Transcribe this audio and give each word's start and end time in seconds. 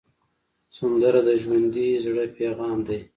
سندره 0.75 1.21
د 1.27 1.29
ژوندي 1.41 1.87
زړه 2.05 2.23
پیغام 2.37 2.77
دی 2.87 2.99